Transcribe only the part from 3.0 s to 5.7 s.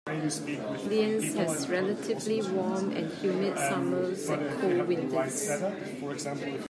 humid summers and cold winters.